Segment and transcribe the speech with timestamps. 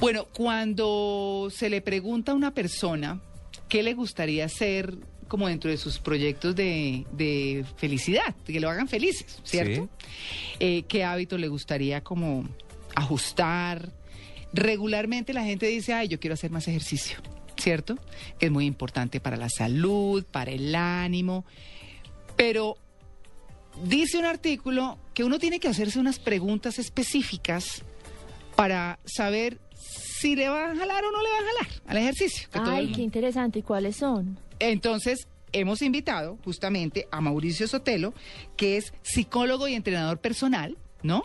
[0.00, 3.20] Bueno, cuando se le pregunta a una persona
[3.68, 4.94] qué le gustaría hacer
[5.28, 9.88] como dentro de sus proyectos de, de felicidad, que lo hagan felices, ¿cierto?
[10.60, 12.48] Eh, ¿Qué hábito le gustaría como
[12.94, 13.92] ajustar?
[14.52, 17.18] Regularmente la gente dice, ay, yo quiero hacer más ejercicio,
[17.56, 17.96] ¿cierto?
[18.38, 21.44] Que es muy importante para la salud, para el ánimo.
[22.36, 22.76] Pero
[23.82, 27.82] dice un artículo que uno tiene que hacerse unas preguntas específicas
[28.54, 29.58] para saber
[30.26, 32.48] si le va a jalar o no le va a jalar al ejercicio.
[32.52, 33.60] que todo Ay, qué interesante.
[33.60, 34.38] ¿Y cuáles son?
[34.58, 38.12] Entonces, hemos invitado justamente a Mauricio Sotelo,
[38.56, 41.22] que es psicólogo y entrenador personal, ¿no?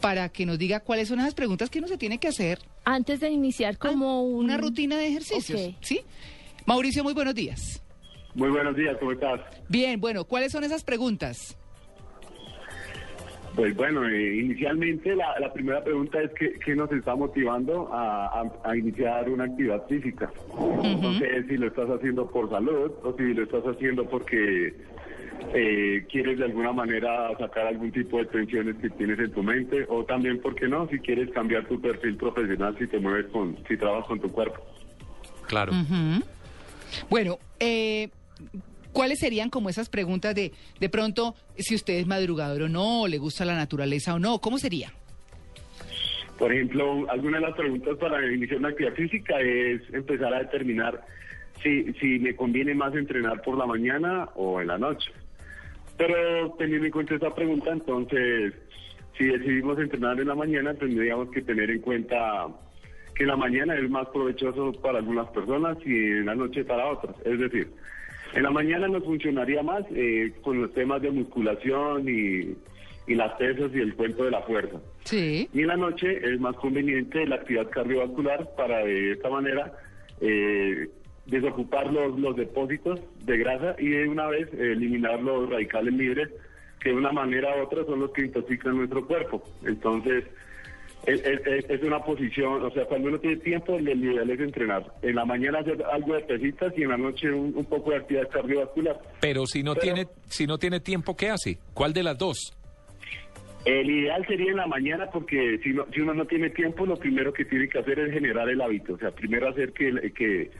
[0.00, 2.60] Para que nos diga cuáles son esas preguntas que uno se tiene que hacer.
[2.84, 5.74] Antes de iniciar como un- Ah, Una rutina de ejercicios.
[5.80, 6.02] ¿sí?
[6.66, 7.82] Mauricio, muy buenos días.
[8.34, 9.40] Muy buenos días, ¿cómo estás?
[9.68, 11.56] Bien, bueno, ¿cuáles son esas preguntas?
[13.54, 18.26] Pues bueno, eh, inicialmente la, la primera pregunta es ¿qué, qué nos está motivando a,
[18.40, 20.32] a- a iniciar una actividad física?
[20.56, 24.74] No sé si lo estás haciendo por salud o si lo estás haciendo porque
[25.54, 29.86] eh, quieres de alguna manera sacar algún tipo de tensiones que tienes en tu mente
[29.88, 30.88] o también, ¿por qué no?
[30.88, 34.60] Si quieres cambiar tu perfil profesional, si te mueves con, si trabajas con tu cuerpo.
[35.46, 35.72] Claro.
[37.08, 38.08] Bueno, eh,
[38.94, 43.18] ¿cuáles serían como esas preguntas de, de pronto, si usted es madrugador o no, le
[43.18, 44.38] gusta la naturaleza o no?
[44.38, 44.90] ¿Cómo sería?
[46.38, 51.04] Por ejemplo, alguna de las preguntas para iniciar una actividad física es empezar a determinar
[51.62, 55.12] si, si me conviene más entrenar por la mañana o en la noche.
[55.96, 58.54] Pero teniendo en cuenta esa pregunta, entonces,
[59.16, 62.48] si decidimos entrenar en la mañana, tendríamos que tener en cuenta
[63.14, 67.14] que la mañana es más provechoso para algunas personas y en la noche para otras.
[67.24, 67.68] Es decir,
[68.34, 72.56] en la mañana nos funcionaría más eh, con los temas de musculación y,
[73.06, 74.80] y las pesas y el cuento de la fuerza.
[75.04, 75.48] Sí.
[75.52, 79.72] Y en la noche es más conveniente la actividad cardiovascular para de esta manera
[80.20, 80.88] eh,
[81.26, 86.28] desocupar los, los depósitos de grasa y de una vez eh, eliminar los radicales libres
[86.80, 89.42] que de una manera u otra son los que intoxican nuestro cuerpo.
[89.64, 90.24] Entonces,
[91.06, 94.84] es, es- es una posición, o sea, cuando uno tiene tiempo, el ideal es entrenar.
[95.02, 97.96] En la mañana hacer algo de pesitas y en la noche un, un poco de
[97.98, 98.98] actividad cardiovascular.
[99.20, 101.58] Pero si no Pero- tiene si no tiene tiempo, ¿qué hace?
[101.74, 102.56] ¿Cuál de las dos?
[103.64, 106.96] El ideal sería en la mañana porque si, no- si uno no tiene tiempo, lo
[106.96, 108.94] primero que tiene que hacer es generar el hábito.
[108.94, 110.50] O sea, primero hacer que, que,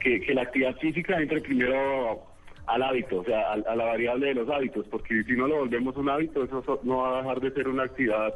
[0.00, 2.22] que, que la actividad física entre primero
[2.66, 5.56] al hábito, o sea, a, a la variable de los hábitos, porque si no lo
[5.58, 8.32] volvemos un hábito, eso so- no va a dejar de ser una actividad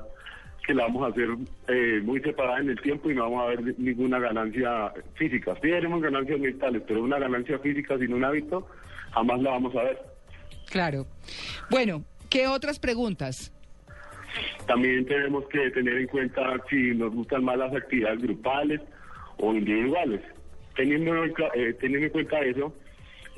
[0.68, 1.28] que la vamos a hacer
[1.68, 5.54] eh, muy separada en el tiempo y no vamos a ver ninguna ganancia física.
[5.54, 8.68] Sí tenemos ganancias mentales, pero una ganancia física sin un hábito
[9.12, 9.98] jamás la vamos a ver.
[10.70, 11.06] Claro.
[11.70, 13.50] Bueno, ¿qué otras preguntas?
[14.66, 18.82] También tenemos que tener en cuenta si nos gustan más las actividades grupales
[19.38, 20.20] o individuales.
[20.76, 22.74] Teniendo, eh, teniendo en cuenta eso,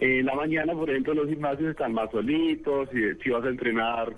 [0.00, 4.16] en la mañana, por ejemplo, los gimnasios están más solitos, si, si vas a entrenar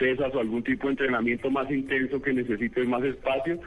[0.00, 3.60] pesas o algún tipo de entrenamiento más intenso que necesites más espacio,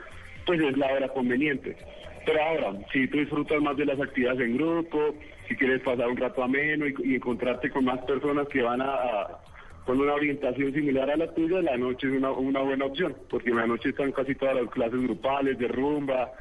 [0.46, 1.78] pues es la hora conveniente.
[2.26, 5.16] Pero ahora, si tú disfrutas más de las actividades en grupo,
[5.48, 9.40] si quieres pasar un rato ameno y, encontrarte con más personas que van a, a-
[9.86, 13.50] con una orientación similar a la tuya, la noche es una, una buena opción, porque
[13.50, 16.32] en la noche están casi todas las clases grupales de rumba,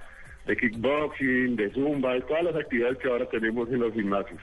[0.47, 4.41] de kickboxing, de zumba, de todas las actividades que ahora tenemos en los gimnasios.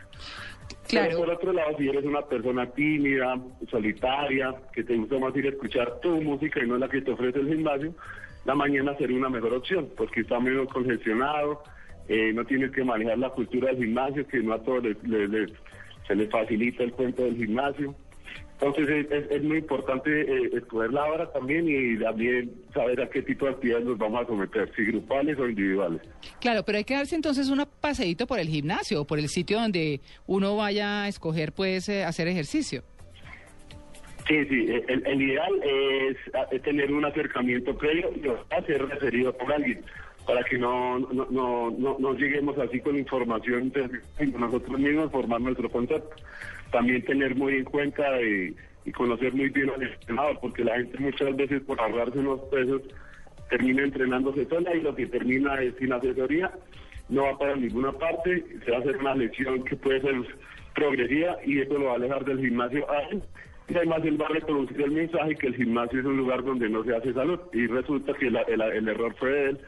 [0.91, 1.17] Pero Claro.
[1.19, 3.37] por otro lado, si eres una persona tímida,
[3.69, 7.11] solitaria, que te gusta más ir a escuchar tu música y no la que te
[7.11, 7.93] ofrece el gimnasio,
[8.45, 11.61] la mañana sería una mejor opción, porque está menos congestionado,
[12.07, 15.29] eh, no tienes que manejar la cultura del gimnasio, que no a todos les- les-
[15.29, 15.53] les-
[16.07, 17.93] se les facilita el cuento del gimnasio.
[18.61, 23.09] Entonces es, es- es muy importante eh, escoger la hora también y también saber a
[23.09, 26.01] qué tipo de actividades nos vamos a someter, si grupales o individuales.
[26.41, 29.59] Claro, pero hay que darse entonces un paseíto por el gimnasio o por el sitio
[29.61, 32.83] donde uno vaya a escoger, pues, eh, hacer ejercicio.
[34.27, 36.17] Sí, sí, el, el ideal es,
[36.51, 38.21] es tener un acercamiento previo y
[38.67, 39.81] ser referido por alguien
[40.29, 43.89] para que no, no, no, no, no lleguemos así con información de
[44.37, 46.15] nosotros mismos formar nuestro concepto.
[46.71, 48.55] También tener muy en cuenta y,
[48.85, 52.83] y conocer muy bien al entrenador, porque la gente muchas veces por ahorrarse unos pesos
[53.49, 56.51] termina entrenándose sola y lo que termina es sin asesoría,
[57.09, 60.13] no va para ninguna parte, se va a hacer una lesión que puede ser
[60.75, 63.23] progresiva y eso lo va a alejar del gimnasio a él.
[63.67, 66.69] Y además él va a reproducir el mensaje que el gimnasio es un lugar donde
[66.69, 67.39] no se hace salud.
[67.53, 69.59] Y resulta que la- el, el error fue de él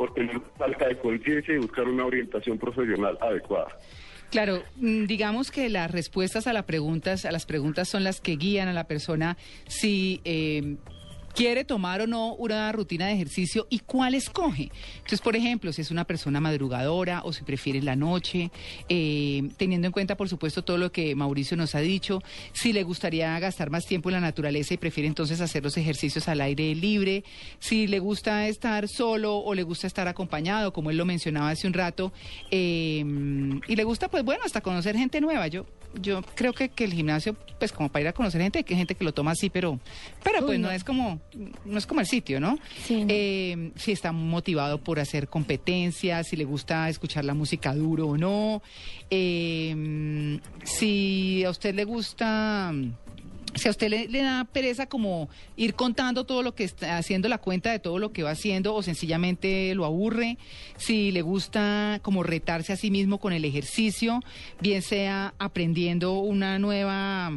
[0.00, 3.68] por tener falta de conciencia y buscar una orientación profesional adecuada.
[4.30, 8.36] Claro, mm, digamos que las respuestas a las preguntas, a las preguntas son las que
[8.36, 9.36] guían a la persona
[9.68, 10.76] si eh,
[11.34, 14.70] quiere tomar o no una rutina de ejercicio y cuál escoge.
[14.96, 18.50] Entonces, por ejemplo, si es una persona madrugadora o si prefiere la noche,
[18.88, 22.22] eh, teniendo en cuenta, por supuesto, todo lo que Mauricio nos ha dicho,
[22.52, 26.28] si le gustaría gastar más tiempo en la naturaleza y prefiere entonces hacer los ejercicios
[26.28, 27.24] al aire libre,
[27.58, 31.66] si le gusta estar solo o le gusta estar acompañado, como él lo mencionaba hace
[31.66, 32.12] un rato,
[32.50, 33.04] eh,
[33.66, 35.46] y le gusta, pues bueno, hasta conocer gente nueva.
[35.48, 35.66] Yo,
[36.00, 38.78] yo creo que, que el gimnasio, pues como para ir a conocer gente, que hay
[38.78, 39.78] gente que lo toma así, pero,
[40.22, 40.70] pero pues no.
[40.70, 41.19] es como,
[41.64, 42.58] no es como el sitio, ¿no?
[42.84, 43.04] Sí.
[43.08, 48.18] Eh, si está motivado por hacer competencias, si le gusta escuchar la música duro o
[48.18, 48.62] no,
[49.10, 52.72] eh, si a usted le gusta
[53.54, 57.28] si a usted le, le da pereza como ir contando todo lo que está haciendo
[57.28, 60.38] la cuenta de todo lo que va haciendo o sencillamente lo aburre,
[60.76, 64.20] si le gusta como retarse a sí mismo con el ejercicio,
[64.60, 67.32] bien sea aprendiendo una nueva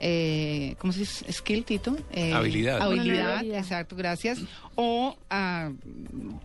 [0.00, 1.32] eh, ¿cómo se dice?
[1.32, 1.96] Skill, Tito?
[2.12, 2.80] Eh, Habilidad.
[2.80, 4.40] Habilidad, exacto, gracias.
[4.76, 5.70] O ah,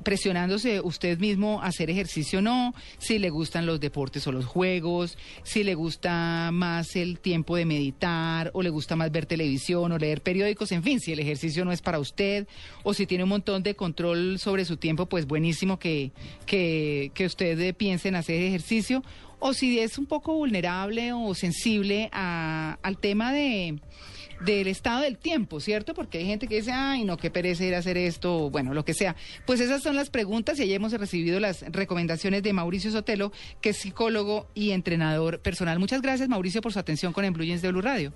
[0.03, 4.45] presionándose usted mismo a hacer ejercicio o no, si le gustan los deportes o los
[4.45, 9.91] juegos, si le gusta más el tiempo de meditar, o le gusta más ver televisión
[9.91, 12.47] o leer periódicos, en fin, si el ejercicio no es para usted,
[12.83, 16.11] o si tiene un montón de control sobre su tiempo, pues buenísimo que,
[16.45, 19.03] que, que usted piense en hacer ejercicio
[19.45, 23.79] o si es un poco vulnerable o sensible a- al tema de
[24.45, 25.93] del estado del tiempo, ¿cierto?
[25.93, 28.73] Porque hay gente que dice, ay, no, qué pereza ir a hacer esto, o bueno,
[28.73, 29.15] lo que sea.
[29.45, 33.31] Pues esas son las preguntas y ahí hemos recibido las recomendaciones de Mauricio Sotelo,
[33.61, 35.79] que es psicólogo y entrenador personal.
[35.79, 38.11] Muchas gracias, Mauricio, por su atención con En Blue Jeans de Blue Radio.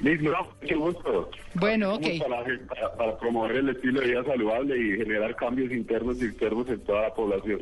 [0.00, 1.30] Liz, no, qué gusto.
[1.54, 2.06] Bueno, ok.
[2.20, 6.68] Para, para- para promover el estilo de vida saludable y generar cambios internos y externos
[6.68, 7.60] en toda la población.